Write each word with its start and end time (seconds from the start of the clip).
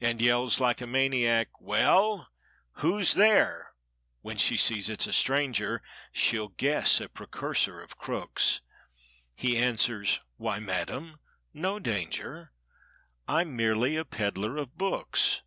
And 0.00 0.20
yells 0.20 0.58
like 0.58 0.80
a 0.80 0.86
maniac 0.88 1.46
^"Well, 1.62 2.26
Who's 2.78 3.12
there?" 3.14 3.70
When 4.20 4.36
she 4.36 4.56
sees 4.56 4.88
it's 4.88 5.06
a 5.06 5.12
stranger— 5.12 5.80
(She'll 6.10 6.48
guess 6.48 7.00
a 7.00 7.08
precursor 7.08 7.80
of 7.80 7.96
crooks) 7.96 8.62
He 9.36 9.56
answers, 9.56 10.18
"Why, 10.38 10.58
madam, 10.58 11.20
no 11.52 11.78
danger; 11.78 12.52
I'm 13.28 13.54
merely 13.54 13.94
a 13.94 14.04
peddler 14.04 14.56
of 14.56 14.76
books." 14.76 15.42